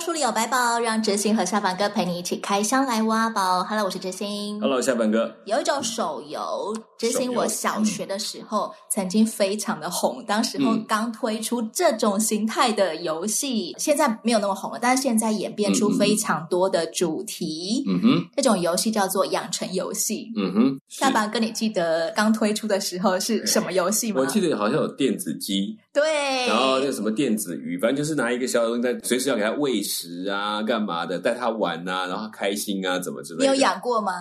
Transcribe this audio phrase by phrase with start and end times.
[0.00, 3.64] 书里有百宝，让哲星和下凡哥陪你一起开箱来挖宝。
[3.64, 4.60] Hello，我是哲星。
[4.60, 5.34] Hello，下凡哥。
[5.44, 17.82] 有一种手游，哲星，我小学的时候曾经非常的红，当时候刚推出这种形态的游戏，嗯、现在没有那么红了，但是现在演变出非常多的主题。
[17.88, 20.30] 嗯哼，这种游戏叫做养成游戏。
[20.36, 24.20] 嗯哼，下凡哥，你记得刚推出的时候是什么游戏吗？
[24.20, 30.26] 我记得好像有电子鸡，对，然后那个什么电子鱼，反正就是拿一个小东西在随时要给它喂食。
[30.28, 31.18] 啊，干嘛的？
[31.18, 33.44] 带它玩啊，然后开心啊，怎么之类的？
[33.44, 34.12] 你有养过吗？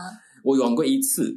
[0.44, 1.36] 我养过一次，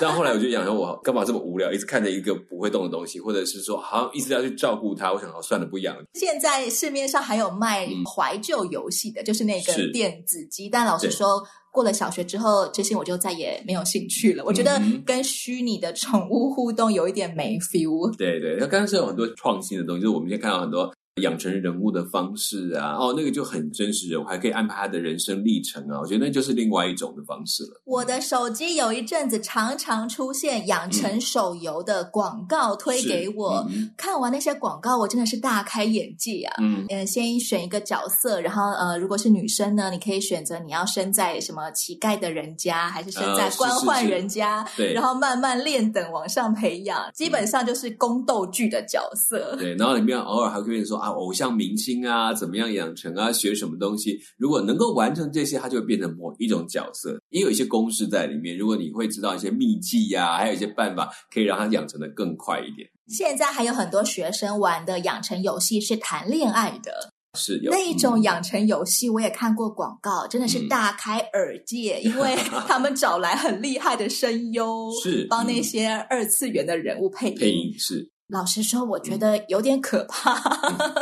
[0.00, 5.10] 但后来我就养说，我干嘛这么无聊，一直看着一个不会动的东西，或者是说，好像一直要去照顾它。
[5.12, 6.04] 我想，哦，算了，不养了。
[6.14, 10.68] 现在市面上还有卖怀旧游戏的，嗯、就是那个电子鸡。
[10.68, 14.44] 但老实说，过了小学之后，这些我就再也没有兴趣了。
[14.44, 18.16] 我觉得跟虚拟的宠物互动有一点没 feel。
[18.16, 20.92] 对对，那刚刚是有很多创新的东西，就是我们现在看到很多。
[21.16, 27.80] 养成人物的方式啊，哦，那个就很真实人物，还可以安排他的人生历程啊，我觉得那就是另外一种的方式了。
[27.84, 36.54] 我的手机有一阵子常常出现养成手游的广告推给我，嗯、看完那些广告，我真的是大开眼界啊。
[36.62, 49.56] 嗯，嗯，先选一个角色，然后呃，如果是女生呢，你可以选择你要生在什么乞丐的人家，还是生在官宦人家，对、呃，然后慢慢练等往上培养，基本上就是宫斗剧的角色。
[49.58, 51.08] 对，然后里面偶尔还会说啊。
[51.08, 53.32] 偶像明星啊，怎么样养成啊？
[53.32, 54.20] 学什么东西？
[54.36, 57.20] 如果能够完成这些，他就会变成某一种角色。
[57.30, 58.56] 也有一些公式在里面。
[58.56, 62.88] 如果你会知道一些秘技呀、啊，还有一些办法，可以让他养成的更快一点。
[63.08, 66.92] 现在还有很多学生玩的养成游戏是谈恋爱的，
[67.36, 72.36] 是有那一种养成游戏，我也看过广告，真的是大开耳界，嗯、因为
[72.68, 78.08] 他们找来很厉害的声优， 是帮那些二次元的人物配音，配音是。
[78.30, 80.34] 老实说，我觉得有点可怕。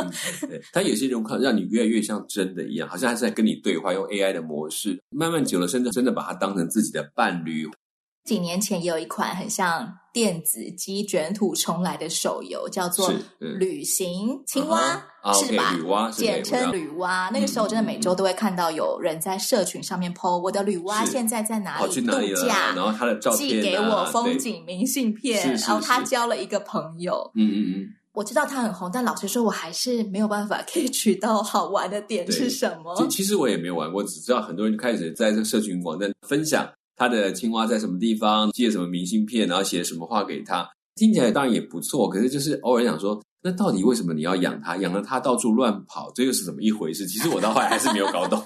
[0.73, 7.69] 它也是一种让你越来越像真的一样，好像还是在跟你对话，用 AI 的模式，慢慢久了，甚至真的把它当成自己的伴侣。
[8.25, 13.09] 几年前也有一款很像电子鸡卷土重来的手游，叫做
[13.39, 15.01] 《旅行青蛙》，
[15.47, 16.11] 是吧？
[16.11, 17.31] 简称女蛙。
[17.33, 22.11] 那个时候，我真的每周都会看到有人在社群上面 po 我的女娲现在在哪里度
[22.49, 27.31] 假，然后他的照片寄给我风景明信片，然后他交了一个朋友。
[27.37, 33.07] 嗯嗯嗯，我知道他很红，但老实说，我还是没有办法 可以取到好玩的点是什么。
[33.09, 36.69] 其实我也没有玩过，只知道很多人开始在这个社群网站分享。
[36.99, 38.51] 他的青蛙在什么地方？
[38.51, 39.49] 借什么明信片？
[39.49, 40.69] 然后写什么话给他？
[40.97, 43.19] 听起来当然也不错，可是就是偶尔想说。
[43.41, 44.77] 那到底为什么你要养它？
[44.79, 47.07] 养了它到处乱跑，这又是怎么一回事？
[47.07, 48.43] 其实我到后来还是没有搞懂。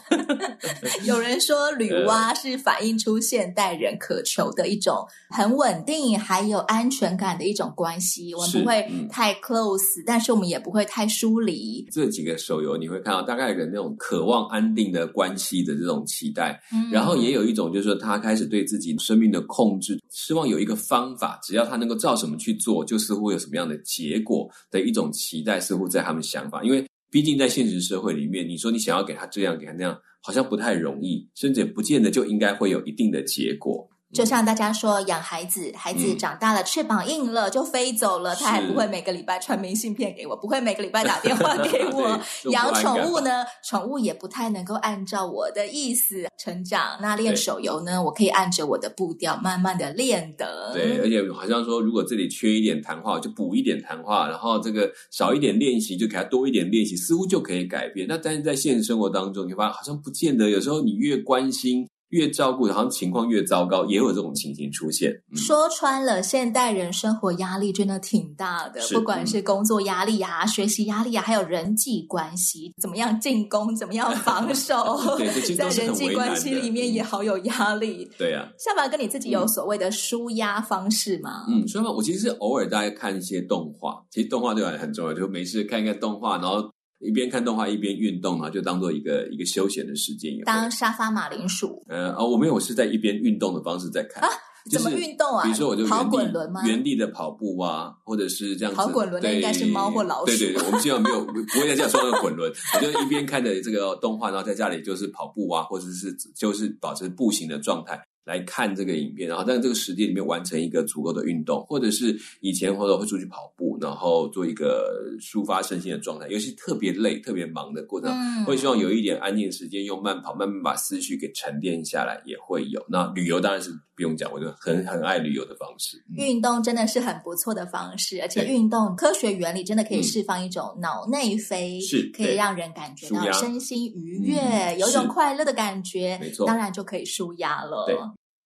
[1.05, 8.35] 有人说， 女娲是反映出现代人渴求的一种很稳定还有安全感的一种关系。
[8.35, 11.89] 我们不会太 close，、嗯、但是我们也不会太疏离。
[11.91, 24.82] 这几个手游你会看到，大概人那种渴望安定的关系的这种期待，嗯、然后也有一种就是说，他开始对自己生命的控制，希望有一个方法，只要他能够照什么去做，就似乎有什么样的结果的。
[24.83, 33.89] 一种期待似乎在他们想法，因为毕竟在现实社会里面，你说你想要给他这样给他那样，好像不太容易，甚至也不见得就应该会有一定的结果。
[34.13, 42.21] 就像大家说养孩子，孩子长大了，翅膀硬了就飞走了，他还不会每个礼拜传明信片给我，不会每个礼拜打电话给 我。
[42.51, 46.99] 养宠物呢，宠物也不太能够按照我的意思成长。
[47.01, 50.73] 那练手游呢，我可以按着我的步调慢慢的练的。
[50.75, 58.07] 对，而且好像说，如果这里缺一点谈话，就补一点谈话，然后这个少一点练习，就给他多一点练习，似乎就可以改变。
[58.07, 61.89] 那但是在现实生活当中，你发现好像不见得，有时候你越关心。
[62.13, 65.11] 越照顾，好像情况越糟糕，也有这种情形出现。
[65.31, 78.11] 嗯、说穿了，现代人生活压力真的挺大的，不管是工作压力啊、学习压力啊，还有人际关系，怎么样进攻，怎么样防守， 对，在人际关系里面也好有压力。
[78.19, 81.47] 对呀、啊，下巴跟你自己有所谓的舒压方式吗？
[81.49, 86.71] 嗯，所以嘛，我其实是偶尔大家看一些动画，其实动画对我来很重要，就没事看一看动画，然后。
[87.03, 90.33] 一边看动画一边运动啊，就当做一个一个休闲的时间。
[90.45, 91.85] 当沙发马铃薯。
[91.89, 94.23] 呃哦，我没有，我是在一边运动的方式在看。
[94.23, 94.29] 啊，
[94.71, 95.43] 怎么运动啊？
[95.43, 96.63] 比如说，我就跑滚轮吗？
[96.65, 98.77] 原地的跑步啊，或者是这样子。
[98.77, 100.27] 跑滚轮那应该是猫或老鼠。
[100.27, 102.53] 对对对，我们今晚没有不会再这样说那个滚轮。
[102.75, 108.01] 我就一边看着这个动画，然后在家里就是跑步啊，或者是就是保持步行的状态。
[108.25, 116.29] 来看这个影片，然后在这个时间里面完成一个足够的运动，或者是以前或者会出去跑步，然后做一个抒发身心的状态。
[116.29, 122.85] 尤其特别累、特别忙的过程，嗯、会希望有一点安静的时间，用慢跑慢慢把思绪给沉淀下来，也会有。
[122.89, 125.97] 那旅游当然是不用讲，我就很很爱旅游的方式。
[126.11, 136.17] 嗯、运动真的是很不错的方式，而且运动科学原理真的可以释放一种脑内啡，是、嗯、可以让人感觉到身心愉悦，嗯、有一种快乐的感觉。
[136.21, 137.85] 没错，当然就可以舒压了。
[137.87, 137.97] 对。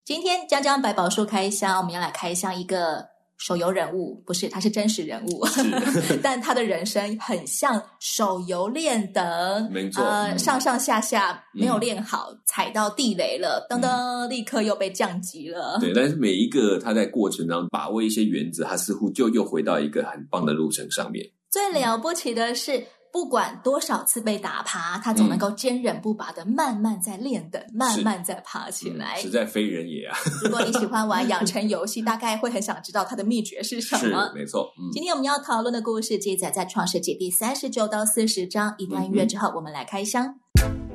[0.06, 3.04] 今天江江百宝书开箱，我们要来开箱一个
[3.38, 5.44] 手游人物，不是，他是真实人物，
[6.22, 15.76] 但他的人生很像手游练等，没错，呃，嗯、上上下下没有练好，嗯、踩到地雷了，噔噔，立刻又被降级了。
[15.80, 21.26] 对，但是每一个他在过程当中把握一些原则，他似乎就又回到一个很棒的路程上面。
[21.50, 22.86] 最了不起的是。
[23.16, 29.18] 不管多少次被打趴，他总能够坚韧不拔的慢慢在练的，嗯、慢慢在爬起来。
[29.18, 30.14] 实在非人也啊！
[30.44, 34.30] 如果你喜欢玩 养成游戏，大概会很想知道它的秘诀是什么。
[34.34, 38.74] 没错，嗯、今天我们要讨论的故事记载在《创世纪》第三十九到四十章。
[38.76, 40.26] 一段音乐之后，我们来开箱。
[40.62, 40.85] 嗯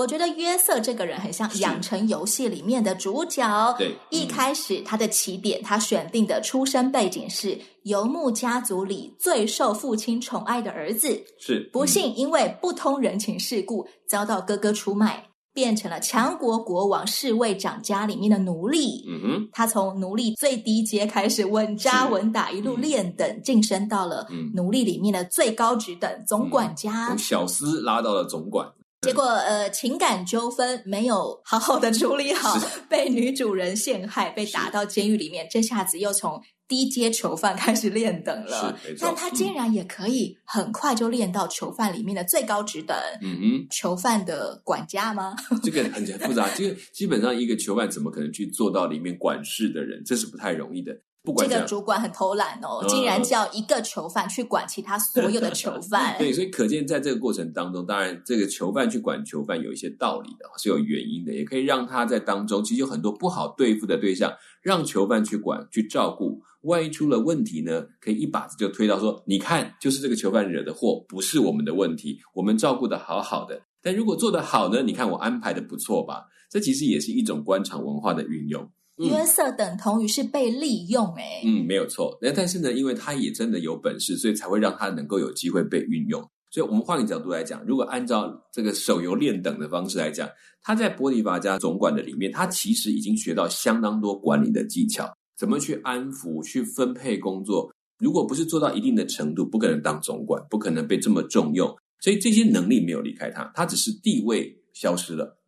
[0.00, 3.74] 我觉得约瑟这个人很像养成游戏里面的主角。
[3.76, 11.22] 对，一开始他的起点，他选定的出生背景是游牧家族里最受父亲宠爱的儿子。
[11.38, 19.04] 是，不幸因为不通人情世故，遭到哥哥出卖，变成了强国国王侍卫长家里面的奴隶。
[19.06, 28.66] 嗯哼，他从奴隶最低阶开始稳扎稳打，一路练等晋升到了奴隶里面的最高职等总管家，从小厮拉到了总管。
[29.02, 35.48] 结果，呃，情感纠纷没有好好的处理好， 被女主人陷害，被打到监狱里面。
[35.50, 36.38] 这下子又从
[36.68, 38.78] 低阶囚犯开始练等了。
[39.00, 42.94] 但他竟然也可以很快就练到囚犯里面的最高职等。
[43.22, 45.34] 嗯嗯，囚犯的管家吗？
[45.64, 46.46] 这个很复杂。
[46.54, 50.02] 这个基本上一个囚犯怎么可能去做到里面管事的人？
[50.04, 50.92] 这是不太容易的。
[51.22, 56.16] 不管这个主管很偷懒哦，竟然叫一个囚犯去管其他所有的囚犯。
[56.18, 64.32] 对，所以可见在这个过程当中，当然这个囚犯去管囚犯有一些道理的，是有原因的，也可以让他在当中其实有很多不好对付的对象，
[64.62, 66.40] 让囚犯去管去照顾。
[66.62, 73.62] 万一出了问题呢，可以一把子就推到说：“你看，就是这个囚犯惹的祸，不是我们的问题，我们照顾的好好的。
[73.82, 76.24] 但如果做得好呢，你看我安排的不错吧？
[76.50, 78.70] 这其实也是一种官场文化的运用。”
[79.08, 82.18] 约瑟等同于是被利用，诶嗯，没有错。
[82.20, 86.20] 那但是呢，因为他也真的有本事，所以才会让他能够有机会被运用。
[86.50, 90.28] 所以我们换个角度来讲，如果按照这个手游练等的方式来讲，
[90.62, 95.08] 他在波提法家总管的里面，他其实已经学到相当多管理的技巧，
[95.38, 97.72] 怎么去安抚、去分配工作。
[97.98, 101.72] 如果不是做到一定的程度，不可能当总管，不可能被这么重用。
[102.00, 105.39] 所以这些能力没有离开他，他只是地位消失了。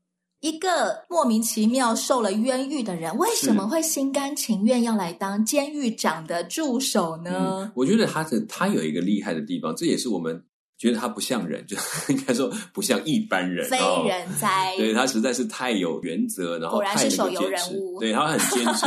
[0.43, 7.31] 一个莫名其妙受了冤狱的人，为什么会心甘情愿要来当监狱长的助手呢？
[7.63, 10.43] 嗯、我觉得他的他有一个厉害的地方，这也是我们
[10.77, 11.77] 觉得他不像人，就
[12.13, 14.75] 应该说不像一般人，非人哉。
[14.77, 18.01] 对，他实在是太有原则，然后果然是手游人物。
[18.01, 18.87] 对，他很坚持，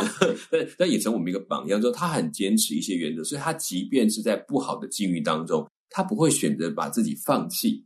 [0.52, 7.86] 但 但也成我们一个榜样，说他很坚持一些原则，所以他即便是在不好的境遇当中，他不会选择把自己放弃。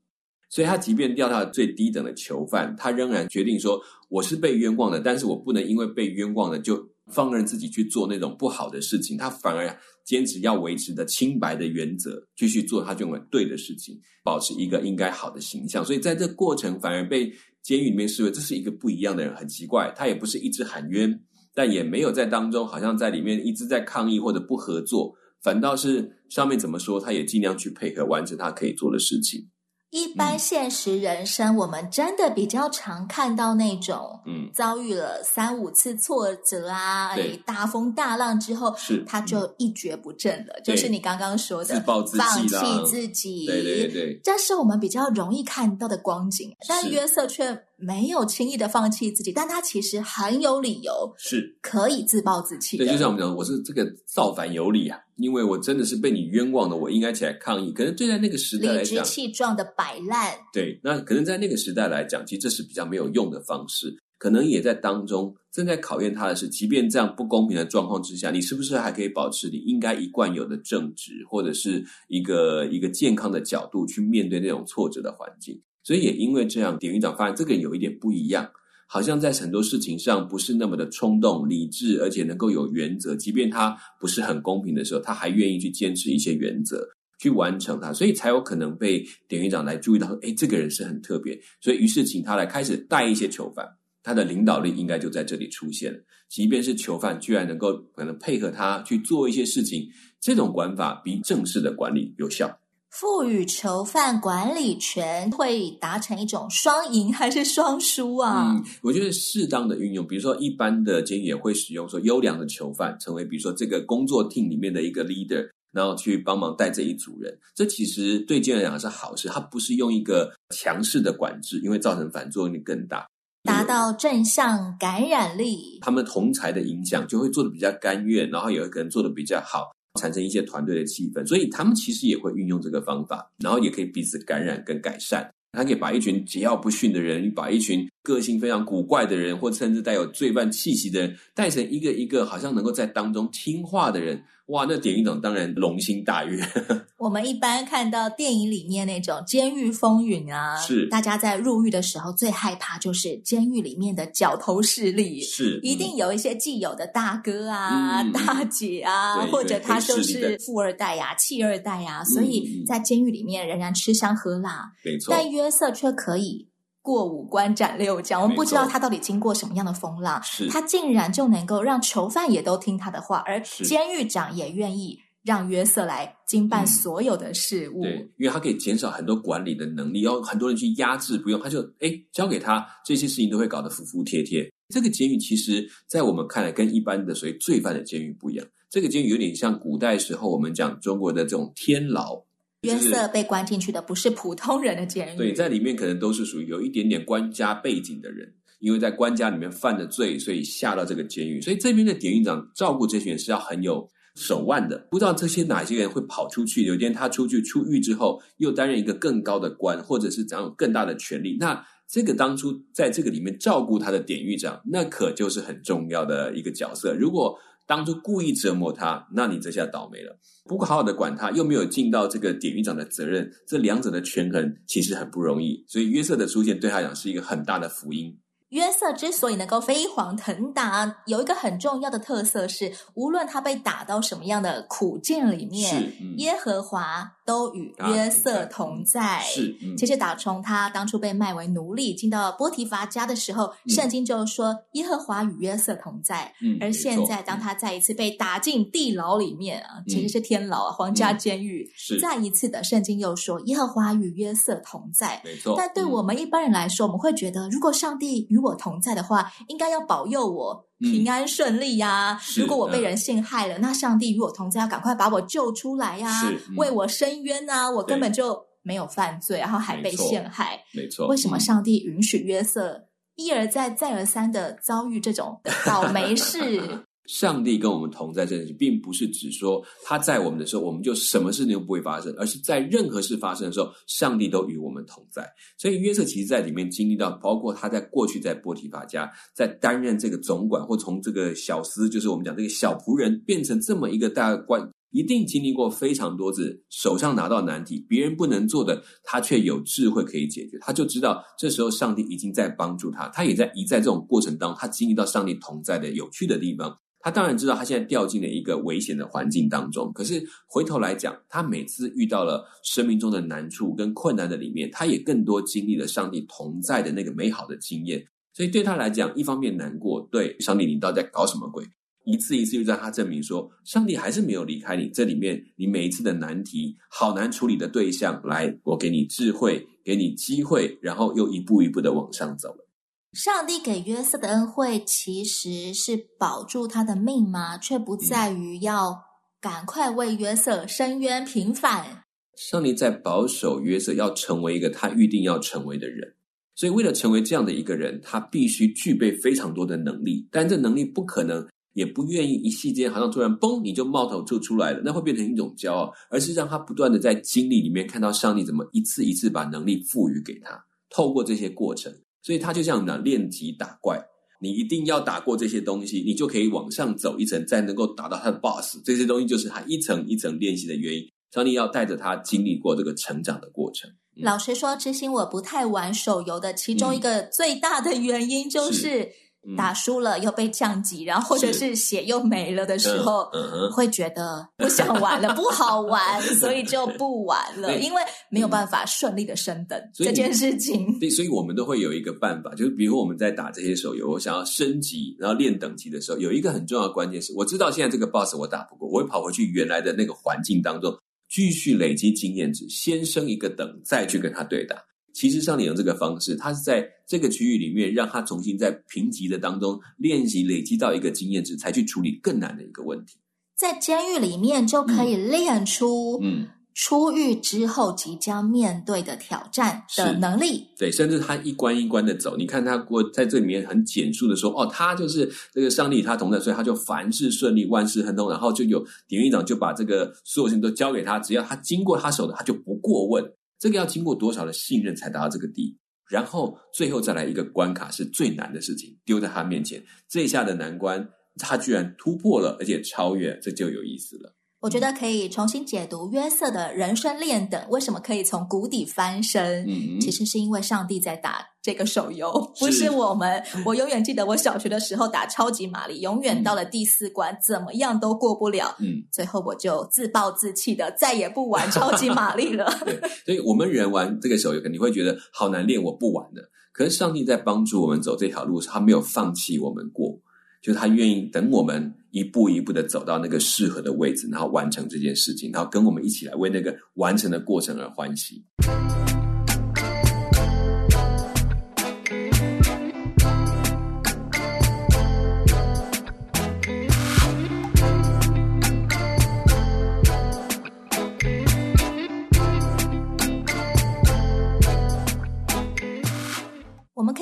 [0.50, 3.80] 所以他即便调到最低等的囚犯，他仍然决定说
[4.10, 9.16] ：“我是被冤枉的，但是我不能因为被冤枉了就放任自己去做那种不好的事情。
[9.16, 9.70] 他反而
[10.04, 15.86] 坚持要维持的清白的原则，继续做他认为对的事情，保持一个应该好的形象。
[15.86, 19.94] 所以在这过程，反而被监狱里面视为这是一个不一样的人，很奇怪。
[19.96, 21.22] 他也不是一直喊冤，
[21.54, 25.14] 但也没有在当中好像在里面一直在抗议或者不合作，
[25.44, 29.48] 反倒是上面怎么说，他也尽量去配合完成他可以做的事情。”
[29.92, 40.62] 一般现实人生，我们真的比较常看到那种，嗯，遭遇了三五次挫折啊，对，大风大浪之后，是他就一蹶不振了。
[40.64, 46.56] 就是你刚刚说的，自暴自弃，放弃自己，对对对，这是我们比较容易看到的光景。
[46.68, 52.86] 但约瑟却没有轻易的放弃自己，但他其实很有理由，是可以自暴自弃的。
[52.86, 55.00] 对，就像我们讲，我是这个造反有理啊。
[55.18, 57.74] 因为我真的是被你冤枉的，我应该起来抗议。
[57.74, 60.34] 可能对在那个时代来讲，理直气壮的摆烂。
[60.54, 63.94] 对，那可能在那个时代来讲，其实这是比较没有用的方式。
[64.18, 75.62] 可能也在当中正在考验他的是，即便这样不公平的状况之下，你是不是还可以保持你应该一贯有的正直，或者是一个一个健康的角度去面对那种挫折的环境？
[75.90, 78.48] 所以也因为这样，典狱长发现这个人有一点不一样，
[78.86, 83.16] 好像在很多事情上不是那么的冲动、理智，而且能够有原则。
[83.16, 86.88] 即便他不是很公平的时候，他还愿意去坚持一些原则，
[87.20, 91.36] 去完成它，所以才有可能被典狱长来注意到说，诶，这个人是很特别。
[91.60, 93.68] 所以于是请他来开始带一些囚犯，
[94.04, 96.00] 他的领导力应该就在这里出现了。
[96.30, 99.90] 即便是囚犯，居然能够可能配合他去做一些事情，
[100.22, 102.56] 这种管法比正式的管理有效。
[102.92, 108.56] 赋予囚犯管理权会达成一种双赢还是双输啊？
[108.56, 117.38] 嗯，我觉得适当的运用，比如说一般的监狱也会使用说优良的囚犯成为，比如说这个工作 team 里面的一个 leader，然后去帮忙带这一组人。
[117.56, 123.08] 这其实对监狱来讲是好事，他不是用一个强势的管制，因为造成反作用力更大，
[123.44, 125.78] 达到正向感染力。
[125.82, 129.72] 他们同才的影响就会做的比较甘愿，然后有一个人做的比较好。
[130.00, 135.30] 产生一些团队的气氛，所以他们其实也会运用这个方法，然后也可以彼此感染跟改善。
[135.52, 144.24] 他可以把一群桀骜不驯的人，把一群个性非常古怪的人，或甚至带有罪犯气息的人，带成一个一个好像能够在当中听话的人。
[144.48, 146.44] 哇，那典狱长当然龙心大悦。
[146.98, 164.72] 我们一般看到电影里面那种监狱风云啊，是大家在入狱的时候最害怕就是监狱里面的角头势力，是一定有一些既有的大哥啊、嗯、大姐啊，或者他就是富二代呀、啊、气二代呀、啊，所以在监狱里面仍然吃香喝辣。
[164.84, 166.48] 没错，但约瑟却可以。
[166.82, 177.82] 过五关斩六将，我们不知道他到底经过什么样的风浪，他竟然就能够让囚犯也都听他的话，而监狱长也愿意让约瑟来经办所有的事务。
[177.82, 184.50] 嗯、对，因为他可以减少很多管理的能力，要很多人去压制，不用他就哎交给他，这些事情都会搞得服服帖帖。
[184.74, 192.24] 这个监狱其实，在我们看来跟一般的所谓罪犯的监狱不一样，这个监狱有点像古代时候我们讲中国的这种天牢。
[192.62, 201.40] 约瑟被关进去的不是普通人的监狱，对，在里面可能都是属于有一点点官家背景的人，因为在官家里面犯了罪，所以下到这个监狱。
[201.40, 204.78] 所以这边的典狱长照顾这些人是要很有手腕的。
[204.92, 211.38] 不知道这些哪些人会跑出去，有一天他出去出狱之后，又担任一个更高的官，或者是掌有更大的权力。
[211.40, 216.94] 那这个当初在这个里面照顾他的典狱长，那可就是很重要的一个角色。
[216.94, 217.40] 如果
[217.70, 220.18] 当初故意折磨他，那你这下倒霉了。
[220.46, 225.64] 不过好好的管他，又没有尽到这个典狱长的责任，这两者的权衡其实很不容易。
[225.68, 228.18] 所以约瑟的出现对他讲是一个很大的福音。
[228.50, 239.18] 约瑟之所以能够飞黄腾达，有一个很重要的特色是，无论他被打到什么样的苦境里面，嗯、耶和华都与约瑟同在。
[239.18, 246.34] 啊、是，嗯、其实打从他当初被卖为奴隶，进到波提乏家的时候，嗯、圣经就说耶和华与约瑟同在。
[246.42, 251.64] 嗯、而现在当他再一次被打进地牢里面啊，嗯、其实是天牢啊，皇家监狱。
[251.64, 255.22] 嗯、是，再一次的圣经又说耶和华与约瑟同在。
[255.24, 255.54] 没错。
[255.56, 262.22] 但对我们一般人来说，嗯、我们会觉得，如果上帝与我同在的话，应该要保佑我平安顺利呀、啊。
[262.38, 267.70] 嗯、如果我被人陷害了，那上帝与我同在，要赶快把我救出来呀、啊，嗯、为我伸冤啊！
[267.70, 271.08] 我根本就没有犯罪，然后还被陷害，没错。
[271.08, 276.86] 为什么上帝允许约瑟一而再、再而三的遭遇这种倒霉事？
[277.10, 285.28] 上帝跟我们同在这件事，并不是指说他在我们的时候，我们就什么事情都不会发生，而是在任何事发生的时候，上帝都与我们同在。
[285.58, 300.60] 所以约瑟其实在里面经历到，包括他在过去在波提法家，在担任这个总管，或从这个小厮，就是我们讲这个小仆人，变成这么一个大官，一定经历过非常多次手上拿到难题，别人不能做的，他却有智慧可以解决。
[300.62, 306.78] 他就知道这时候上帝已经在帮助他，他也在一在这种过程当中，他经历到上帝同在的有趣的地方。
[307.02, 309.92] 他当然知道，他现在掉进了一个危险的环境当中。
[309.94, 318.06] 可是回头来讲，他每次遇到了生命中的难处跟困难的里面，他也更多经历了上帝同在的那个美好的经验。
[318.34, 321.66] 所以对他来讲，一方面难过，对上帝，你到底在搞什么鬼？
[322.06, 324.90] 一次一次又让他证明说，上帝还是没有离开你。
[324.90, 332.69] 这里面你每一次的难题，好难处理的对象，来，我给你智慧，给你机会，然后又一步一步的往上走了。
[333.14, 337.58] 上帝给约瑟的恩惠其实是保住他的命吗？
[337.58, 339.04] 却不在于要
[339.42, 342.04] 赶快为约瑟伸冤平反。
[342.36, 346.16] 上帝在保守约瑟，要成为一个他预定要成为的人。
[346.54, 350.28] 所以，为了成为这样的一个人，他必须具备非常多的能力。
[350.32, 361.92] 但这能力不可能，也不愿意一夕间好像突然嘣，你就冒头就出来了，那会变成一种骄傲，而是让他不断的在经历里面看到上帝怎么一次一次把能力赋予给他，透过这些过程。
[362.22, 364.00] 所以他就像讲练级打怪，
[364.42, 368.78] 你一定要打过这些东西，你就可以往上走一层，再能够打到他的 boss。
[368.84, 371.04] 这些东西就是他一层一层练习的原因。
[371.32, 373.90] 常你要带着他经历过这个成长的过程。
[374.16, 379.12] 老实说，执行我不太玩手游的其中一个最大的原因就是。
[379.58, 383.30] 打输了又被降级，然后或者是血又没了的时候，
[383.72, 391.00] 会觉得不想玩了，不好玩，所以就不玩了，因为没有办法顺利的升等这件事情。
[391.00, 400.96] 对，所以我们都会有一个办法，就是比如我们在打这些手游，我想要升级，然后练等级的时候，有一个很重要的关键是，我知道现在这个 boss 我打不过，我会跑回去原来的那个环境当中，
[401.30, 404.76] 继续累积经验值，先升一个等，再去跟他对打。
[405.20, 413.18] 其实上帝用这个方式，他是在这个区域里面，让他重新在评级的当中练习，累积到一个经验值，才去处理更难的一个问题。
[413.54, 420.66] 在监狱里面就可以练出，嗯，出狱之后即将面对的挑战的能力。
[420.78, 433.22] 对，甚至他一关一关的走，你看他过在这里面很简述的说，哦，他就是这个上帝他同在，所以他就凡事顺利，万事亨通，然后就有典狱长就把这个所有事情都交给他，只要他经过他手的，他就不过问。
[433.60, 435.78] 这个要经过多少的信任才达到这个地？
[436.10, 444.36] 然后最后再来一个关卡是最难的事情，丢在他面前，这一下的难关他居然突破了，而且超越，这就有意思了。
[444.62, 449.66] 我觉得可以重新解读约瑟的人生练等，为什么可以从谷底翻身？
[449.66, 453.42] 嗯，其实是因为上帝在打这个手游，不是我们。
[453.66, 458.76] 我永远记得我小学的时候打超级玛丽，永远到了第四关，怎么样都过不了。
[458.80, 462.70] 嗯，最后我就自暴自弃的再也不玩超级玛丽了。
[462.84, 466.52] 对，所以我们人玩这个手游，肯定会觉得好难练，我不玩了。
[466.74, 470.20] 可是上帝在帮助我们走这条路，他没有放弃我们过。
[470.62, 478.44] 就他愿意等我们一步一步的走到那个适合的位置，然后完成这件事情，然后跟我们一起来为那个完成的过程而欢喜。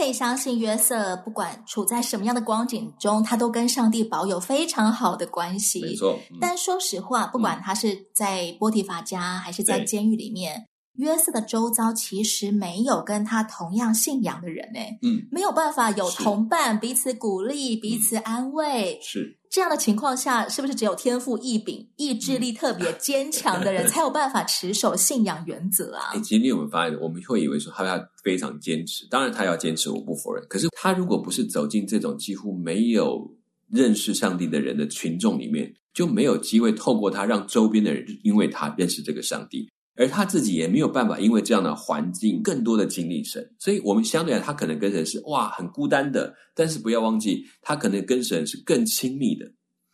[0.08, 5.82] 以相信约瑟，不管处在什么样的光景中，他都跟上帝保有非常好的关系。
[5.82, 14.72] 没错，嗯、但说实话，不管他是在波提法家，还是在监狱里面，约瑟的周遭其实没有跟他同样信仰的人。
[14.74, 19.00] 哎，嗯，没有办法有同伴，彼此鼓励，彼此安慰。
[19.04, 19.37] 是。
[19.50, 26.12] 这样的情况下，是不是只有天赋异禀、意志力特别坚强的人 才有办法持守信仰原则啊？
[26.14, 30.46] 欸、其实我们发现，我们会以为说他要非常坚持，当然他要坚持，我不否认。
[30.50, 33.30] 可是他如果不是走进这种几乎没有
[33.70, 39.68] 认识上帝的人的群众里面，就没有机会透过他让周边的人因为他认识这个上帝。
[39.98, 49.52] 而他自己也没有办法，因为这样的环境，更多的经历神，所以我们相对来，他可能跟神是哇很孤单的，但是不要忘记，他可能跟神是更亲密的，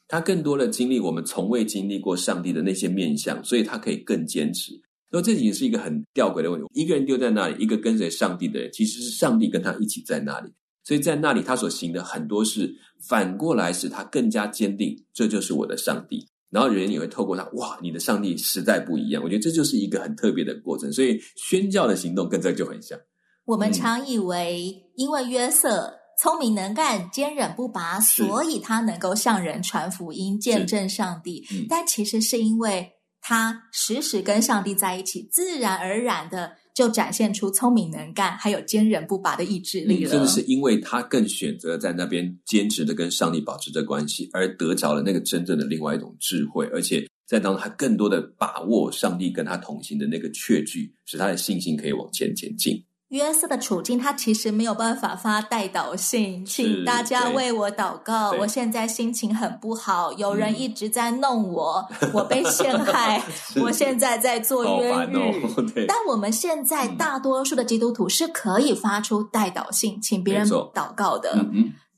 [0.08, 4.74] 他更多的经历我们从未经历过上帝的那些面相，所以他可以更坚持。
[5.10, 10.52] 那这已经是一个很吊诡的问题：一个人丢在那里，一个跟随上帝的人，其实是上帝跟他一起在那里，
[10.84, 16.28] 所以在那里他所行的很多事，反过来使他更加坚定，这就是我的上帝。
[16.54, 19.24] 然后人也会透过他，哇，你的上帝实在不一样。
[19.24, 22.98] 我觉得这就是一个很特别的过程，所以宣教的行动跟这就很像。
[23.46, 31.44] 我们常以为，因为约瑟聪明能干、坚忍不拔，所以他能够向人传福音、见证上帝。
[31.68, 32.90] 但其实是因为
[33.20, 36.54] 他时时跟上帝在一起，自然而然的。
[36.74, 40.12] 就展现出聪明能干，还有坚韧不拔的意志力了。
[40.12, 52.84] 真的是因为他更选择在那边坚持的跟上帝保持着关系，而得着了那个真正的另外一种智慧，而且在当中他更多的把握上帝跟他同行的那个确据，使他的信心可以往前前进。
[53.14, 58.32] 约瑟的处境，他其实没有办法发代祷信，请大家为我祷告。
[58.32, 63.24] 我现在心情很不好，有人一直在弄我，嗯、 我被陷害，
[63.62, 65.16] 我现在在做冤狱。
[65.16, 71.46] 哦、但我们现在大多数的基督徒是可以发出代祷信，请别人祷告的。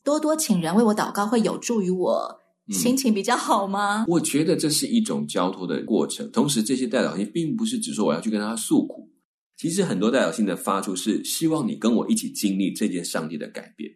[0.04, 2.40] 多多请人为我祷告，会有助于我
[2.72, 4.04] 心情比较好吗？
[4.10, 6.30] 我觉得这是一种交托的过程。
[6.32, 9.08] 同时，这些代祷信并不是只说我要去跟他诉苦。
[9.58, 13.90] 其实很多代祷信的发出是希望你跟我一起经历这件上帝的改变，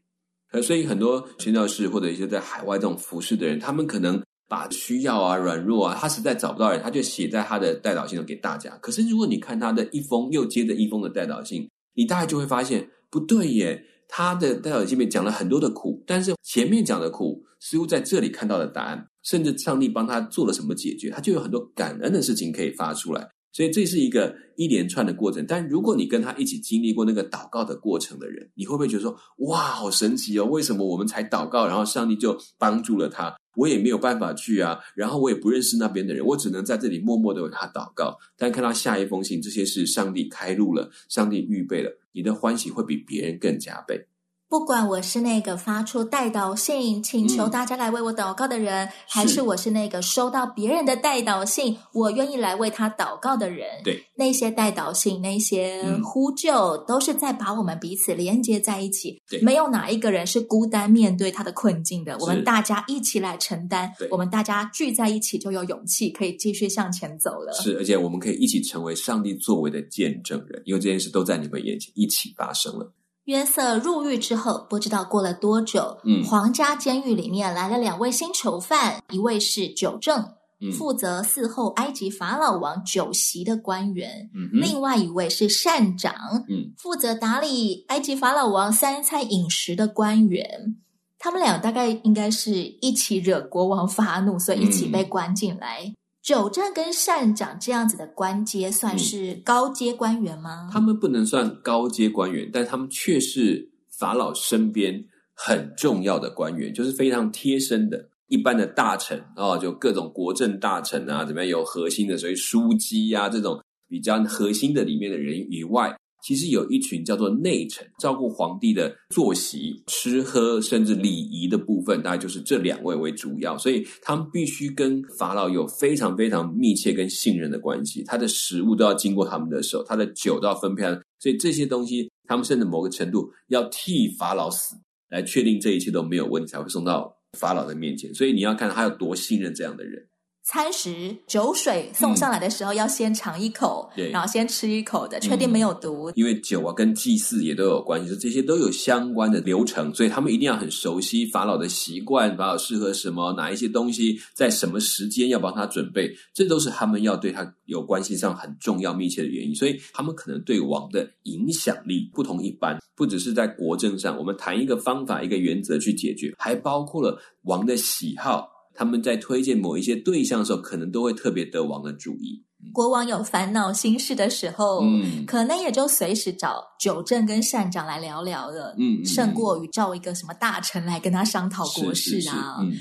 [0.52, 8.72] 呃所以很多宣教士或者一些在海外这种服侍的人，他们可能把需要啊、软弱啊，他实在找不到人，他就写在他的代祷信中给大家。
[8.82, 23.30] 可是如果你看他的一封又接着一封的代祷信，你大概就会发现不对耶，他的代祷信里面讲了很多的苦，但是前面讲的苦似乎在这里看到的答案，甚至上帝帮他做了什么解决，他就有很多感恩的事情可以发出来。
[23.52, 30.46] 所以这是一个一连串的过程，但如果你跟他一起经历过那个祷告的过程的人，你会不会觉得说，哇，好神奇哦？
[30.46, 33.36] 为什么我们才祷告，然后上帝就帮助了他？
[33.56, 38.18] 我也没有办法去啊，然后我也不认识那边的人，我只能在这里默默的为他祷告。
[38.38, 44.06] 但看到下一封信，这些是上帝开路了，上帝预备了，你的欢喜会比别人更加倍。
[44.50, 59.22] 不管我是那个发出代祷信，请求大家来为我祷告的人，嗯、还是我是那个收到别人的代祷信，我愿意来为他祷告的人，对，那些代祷信，那些呼救，嗯、都是在把我们彼此连接在一起。
[59.30, 67.54] 对，没有哪一个人是孤单面对他的困境的，我们大家一起来承担，我们大家聚在一起就有勇气可以继续向前走了。
[67.54, 72.92] 是，而且我们可以一起成为上帝作为的见证人，因为这件事都在你们眼前一起发生了。
[73.30, 80.20] 约瑟入狱之后，不知道过了多久，嗯，皇家监狱里面来了两位新囚犯，一位是酒政，
[80.60, 86.12] 嗯，负责伺候埃及法老王酒席的官员，嗯，另外一位是膳长，
[86.50, 90.76] 嗯，负责打理埃及法老王三餐饮食的官员。
[91.20, 95.84] 他们俩大概应该是一起惹国王发怒，所以一起被关进来。
[95.84, 100.68] 嗯酒政跟善长这样子的官阶算是高阶官员吗？
[100.70, 105.04] 嗯，他们不能算高阶官员，但他们却是法老身边
[105.34, 108.10] 很重要的官员，就是非常贴身的。
[108.28, 115.98] 一般的大臣哦，就各种国政大臣啊，怎么样有核心的，所以书记啊这种比较核心的里面的人以外。
[116.22, 123.58] 其实有一群叫做内臣，照顾皇帝的坐席、吃喝，甚至礼仪的部分，大概就是这两位为主要。
[123.58, 128.04] 所以他们必须跟法老有非常非常密切跟信任的关系。
[128.04, 130.84] 他的食物都要经过他们的手，他的酒都要分配。
[131.20, 134.76] 所以这些东西，他们甚至某个程度要替法老死，
[135.10, 138.14] 来确定这一切都没有问题，才会送到法老的面前。
[138.14, 140.06] 所以你要看他有多信任这样的人。
[140.52, 146.12] 餐食酒水送上来的时候，要先尝一口，嗯、然后先吃一口的，确定没有毒。
[146.16, 159.54] 因为酒啊，跟祭祀也都有关系，说这些都有相关的流程，所以他们一定要很熟悉法老的习惯，法老适合什么，哪一些东西在什么时间要帮他准备，这都是他们要对他有关系上很重要、密切的原因。
[159.54, 168.50] 所以他们可能对王的影响力不同一般，不只是在国政上，我们谈一个方法、一个原则去解决，还包括了王的喜好。
[168.80, 172.42] 他们在推荐某一些对象的时候，可能都会特别得王的注意。
[172.72, 182.22] 国王有烦恼心事的时候，嗯，可能也就随时找九正跟善长来聊聊了，嗯，胜过于召一个什么大臣来跟他商讨国事啊。
[182.22, 182.30] 是是是
[182.62, 182.72] 嗯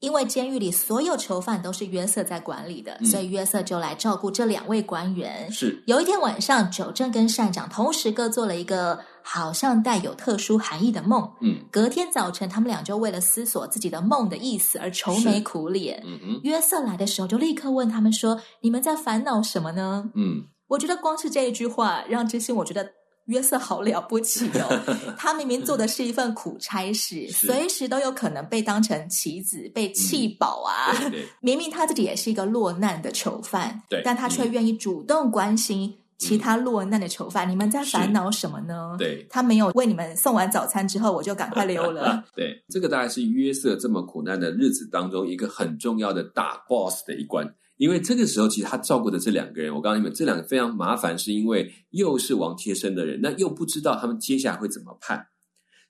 [0.00, 5.50] 因为监狱里所有囚犯都是约瑟在管理的，嗯、所以约瑟就来照顾这两位官员。
[5.50, 11.26] 是有一天晚上，酒正跟善长同时各做了一个好像带有特殊含义的梦。
[11.40, 16.02] 嗯，隔天早晨，他们俩就为了思索自己的梦的意思而愁眉苦脸。
[16.06, 22.92] 嗯嗯，约瑟来的时候就立刻问他们说：“你们在烦恼什么呢？”嗯，我觉得光是这一句话让这些我觉得。
[23.26, 24.80] 约瑟好了不起哦，
[25.16, 30.92] 他明明做的是一份苦差事， 随时都有可能被当成棋子被弃保啊！
[31.02, 37.48] 嗯、对对 明明他自己也是一个落难的囚犯，对，但他却愿意主动关心其他落难的囚犯。
[37.48, 38.94] 嗯、你们在烦恼什么呢？
[38.98, 42.24] 对，他没有为你们送完早餐之后，我就赶快溜了。
[42.34, 47.46] 对，这个大概是约瑟这么苦难的日子当中一个很重要的大 boss 的一关。
[47.76, 55.26] 因为这个时候，其实他照顾的这两个人，我告诉你们，这两个非常麻烦，是因为又是王贴身的人，那又不知道他们接下来会怎么判，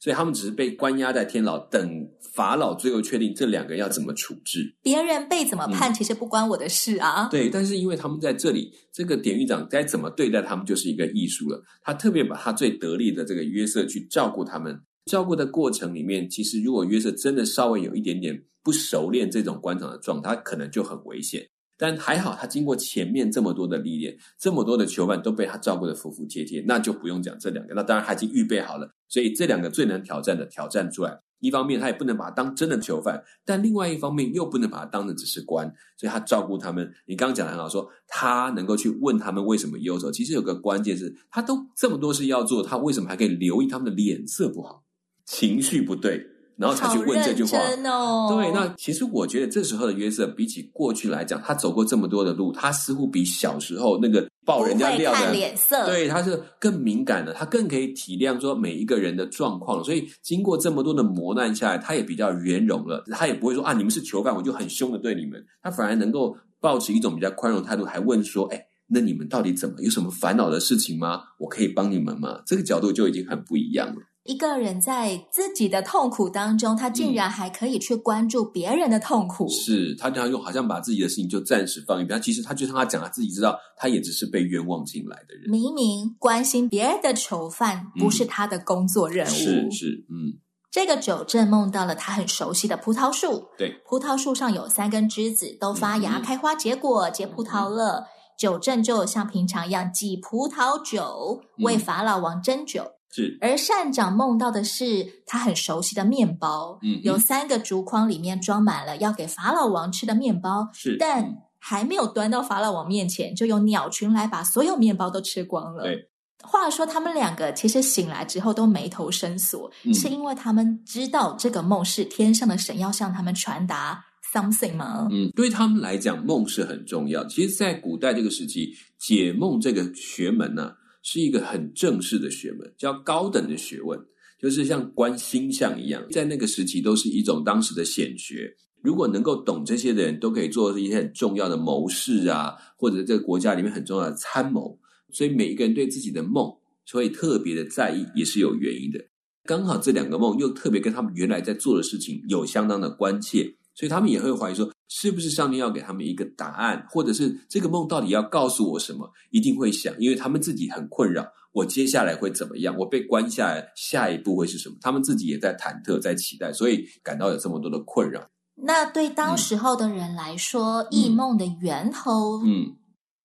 [0.01, 4.77] 所以他们只是被关押在天牢，等法老最后确定这两个人要怎么处置。
[4.83, 7.29] 别人被怎么判，嗯、其实不关我的事啊。
[7.31, 11.63] 对，但是因为他们在这里，这个典狱长该怎么对待他们，就是一个艺术了。
[11.83, 21.49] 他特别把他最得力的这个约瑟去照顾他们，照顾的过程里面，其实如果约瑟真的稍微有一点点不熟练这种官场的状态，他可能就很危险。
[21.79, 27.75] 但还好，他经过前面这么多的历练，这么多的囚犯都被他照顾得服服帖帖，那就不用讲这两个。
[27.75, 31.21] 那当然他已经预备好了，所以这两个最难挑战的挑战出来。
[31.41, 36.91] 一方面他也不能把他当真的囚犯，但另外一方面又不能把他当的只是官，所以他照顾他们。
[37.05, 40.11] 你刚刚讲的很好，说他能够去问他们为什么忧愁。
[40.11, 44.83] 其实有个关键是，他都这么多事要做，他为什么还可以留意他们的脸色不好，
[45.27, 46.27] 情绪不对？
[46.57, 47.59] 然后才去问这句话。
[47.85, 59.85] 哦、对，那其实我觉得这时候的约瑟比起过去来讲，他走过这么多的路，他似乎比小时候那个爆人家料的，看脸色，对，他是更敏感的，他更可以体谅说每一个人的状况。
[59.85, 65.45] 所以经过这么多的磨难下来，他也比较圆融了，他也不会说啊，你们是囚犯，我就很凶的对你们。
[65.63, 71.23] 他反而能够抱持一种比较宽容的态度，还问说，哎，那你们到底怎么，有什么烦恼的事情吗？
[71.39, 72.41] 我可以帮你们吗？
[72.47, 73.97] 这个角度就已经很不一样了。
[74.27, 79.47] 一个人在自己的痛苦当中，他竟然还可以去关注别人的痛苦。
[79.47, 82.21] 嗯、是他这样用，好像把自己的事情就暂时放一边。
[82.21, 85.51] 其实他就像他讲，他自己知道，他也只是被冤枉进来的人。
[85.51, 89.31] 明明关心别人的囚犯不是他的工作任务。
[89.31, 90.39] 嗯、是是，嗯。
[90.69, 98.01] 这个九正梦到了他很熟悉的葡萄树，对，葡萄树上有三根枝子，都发芽、嗯、开花、结果、结葡萄了。
[98.01, 98.05] 嗯、
[98.39, 102.93] 九正就像平常一样挤葡萄酒，为法老王斟酒。
[103.17, 115.85] 是，而善长梦到的是他很熟悉的面包，嗯，有三个竹筐，里面装满了要给法老王吃的面包，是，但还没有端到法老王面前，就有鸟群来把所有面包都吃光了。
[115.85, 116.09] 对，
[116.43, 125.09] 话说他们两个其实醒来之后都眉头深锁，嗯，是因为他们知道这个梦是天上的神要向他们传达 something 吗？
[125.11, 127.25] 嗯，对他们来讲，梦是很重要。
[127.27, 130.85] 其实，在古代这个时期，解梦这个学门呢，啊。
[131.09, 133.97] 是一个很正式的学问，叫高等的学问，
[134.41, 138.53] 就是像观星象一样，在那个时期都是一种当时的显学。
[138.83, 144.77] 如果能够懂这些的人，都可以做一些很重要的谋士啊，或者这个国家里面很重要的参谋。
[145.13, 146.53] 所以每一个人对自己的梦，
[146.85, 148.99] 所以特别的在意，也是有原因的。
[149.45, 153.55] 刚好这两个梦又特别跟他们原来在做的事情有相当的关切。
[153.77, 159.09] 所以他们也会怀疑说，是不是上帝要给他们一个答案，或者是这个梦到底要告诉我什么？
[159.31, 162.75] 一定会想，因为他们自己很困扰，我接下来会怎么样？
[162.79, 164.77] 我被关下来，下一步会是什么？
[164.81, 168.27] 他们自己也在忐忑，在期待，所以感到有这么多的困扰。
[168.55, 172.75] 那对当时候的人来说，异、嗯、梦的源头，嗯。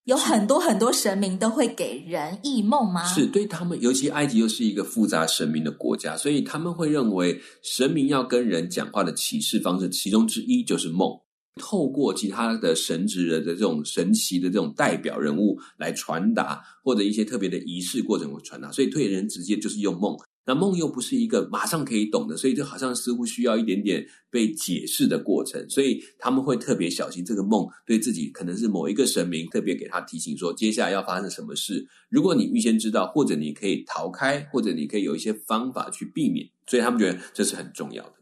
[0.05, 3.05] 有很多很多神明都会给人异梦吗？
[3.05, 11.09] 是，对他们，尤其埃及又是一个复杂神明的国家，所以他们会认为神明要跟人讲话的启示方式，其中之一就是梦，
[11.55, 20.15] 透过其他的神职人的这种神奇的这种代表人物来传达，或者一些特别的仪式过程会传达，所以对人直接就是用梦。
[20.43, 31.87] 那梦又不是一个马上可以懂的，所以就好像似乎需要一点点被解释的过程，所以他们会特别小心这个梦对自己可能是某一个神明特别给他提醒说接下来要发生什么事。
[32.09, 38.13] 如果你预先知道，或者你可以逃开，或者你可以有一些方法去避免，所以他们觉得这是很重要的。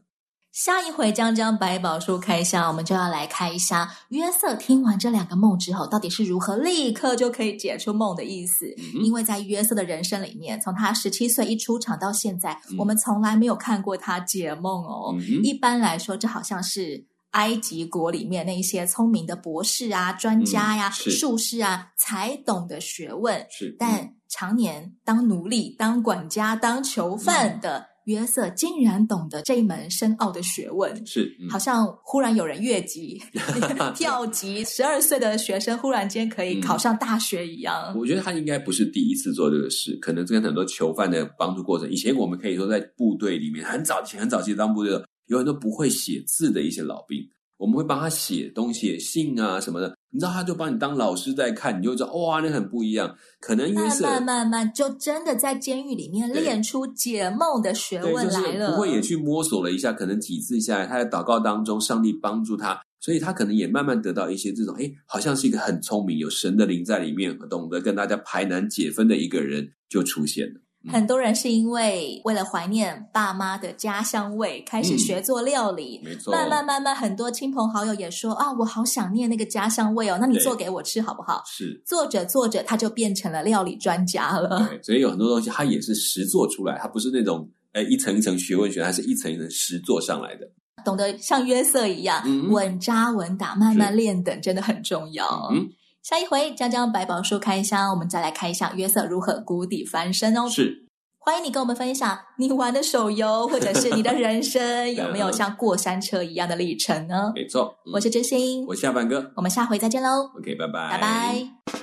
[0.59, 8.65] 下一回将将百宝书开箱，我们就要来开箱约瑟听完这两个梦之后，到底是如何立刻就可以解出梦的意思？
[8.77, 15.15] 嗯、因为在约瑟的人生里面，从他十七岁一出场到现在，嗯、我们从来没有看过他解梦哦。
[15.15, 23.47] 嗯、一般来说，这好像是埃及国里面那一些聪明的博士啊、专家呀、啊、嗯、术士啊才懂的学问。
[23.49, 27.87] 是，但常年当奴隶、当管家、当囚犯的。
[28.09, 33.21] 嗯约瑟竟然懂得这一门深奥的学问，是、嗯、好像忽然有人越级
[33.93, 37.93] 跳级，十二岁的学生忽然间可以考上大学一样。
[37.95, 41.87] 我觉得他应该不是第一次做这个事，可能跟很多囚犯的帮助过程。
[41.91, 47.19] 以前我们可以说在部队里面，很早期、很早期当部队的，有很多不会写字的一些老兵。
[47.57, 53.15] 我们会帮他写东西，写信啊什么的，你知道，他就把你当老师在看，你就知道哇，那很不一样。
[53.39, 58.67] 可能约瑟慢慢慢慢就真的在监狱里面练出解梦的学问来了。
[58.67, 70.59] 就是、不会也去摸索了一下，可能几次下来，他在祷告当中，上帝帮助他，所以他可能也慢慢得到一些这种，哎，好像是一个很聪明、有神的灵在里面，懂得跟大家排难解纷的一个人就出现了。
[70.87, 75.99] 很多人是因为为了怀念爸妈的家乡味，开始学做料理。
[76.03, 80.17] 嗯、没错，慢慢慢慢，很多亲朋好友也说啊，我好想念那个家乡味哦。
[80.21, 81.43] 那你做给我吃好不好？
[81.45, 84.65] 是，做着做着，他就变成了料理专家了。
[84.69, 90.49] 对，所以有很多东西，他也是实做出来，他不是那种诶一层一层学问学，他是一层一层实做上来的。
[90.85, 95.49] 懂得像约瑟一样、嗯、稳扎稳打，慢慢练等，真的很重要。
[95.51, 95.67] 嗯。
[96.03, 100.49] 下一回将将百宝书开箱，我们再来看一下约瑟如何谷底翻身哦。
[100.49, 100.85] 是，
[101.19, 107.31] 欢迎你跟我们分享你玩的手游，或者是你的人生有没有像过山车一样的历程呢？
[107.35, 110.31] 没错，我是真心，我是下半哥，我们下回再见喽。
[110.37, 111.78] OK，拜拜，拜拜。